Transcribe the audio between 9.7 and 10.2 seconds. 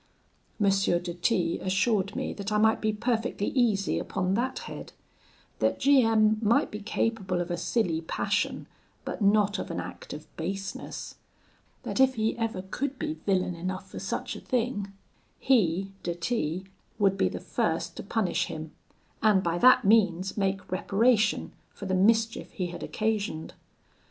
act